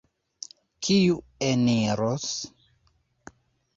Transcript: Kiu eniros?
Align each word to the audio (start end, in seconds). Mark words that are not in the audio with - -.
Kiu 0.87 1.19
eniros? 1.49 2.27